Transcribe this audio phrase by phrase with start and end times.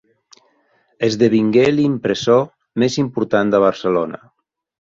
[1.07, 2.41] Esdevingué l’impressor
[2.85, 4.23] més important de Barcelona.